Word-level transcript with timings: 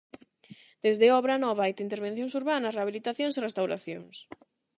Desde 0.85 1.07
obra 1.19 1.41
nova 1.45 1.63
ata 1.69 1.85
intervencións 1.87 2.33
urbanas, 2.41 2.75
rehabilitacións 2.77 3.35
e 3.35 3.45
restauracións. 3.47 4.15